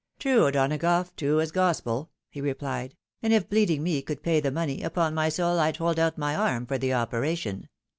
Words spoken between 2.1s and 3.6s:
he replied," and if